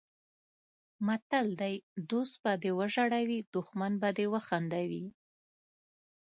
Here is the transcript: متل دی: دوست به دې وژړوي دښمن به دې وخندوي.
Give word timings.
متل 1.05 1.47
دی: 1.61 1.75
دوست 2.09 2.35
به 2.43 2.51
دې 2.61 2.71
وژړوي 2.79 3.39
دښمن 3.53 3.91
به 4.01 4.09
دې 4.17 4.25
وخندوي. 4.33 5.05